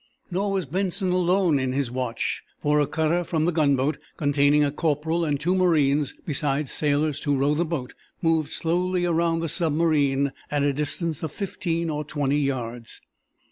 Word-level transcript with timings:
Nor 0.31 0.53
was 0.53 0.65
Benson 0.65 1.11
alone 1.11 1.59
in 1.59 1.73
his 1.73 1.91
watch, 1.91 2.41
for 2.59 2.79
a 2.79 2.87
cutter 2.87 3.23
from 3.23 3.45
the 3.45 3.51
gunboat, 3.51 3.99
containing 4.17 4.63
a 4.63 4.71
corporal 4.71 5.23
and 5.23 5.39
two 5.39 5.53
marines, 5.53 6.15
beside 6.25 6.69
sailors 6.69 7.19
to 7.19 7.37
row 7.37 7.53
the 7.53 7.65
boat, 7.65 7.93
moved 8.19 8.51
slowly 8.51 9.05
around 9.05 9.41
the 9.41 9.47
submarine 9.47 10.31
at 10.49 10.63
a 10.63 10.73
distance 10.73 11.21
of 11.21 11.31
fifteen 11.31 11.91
or 11.91 12.03
twenty 12.03 12.39
yards. 12.39 12.99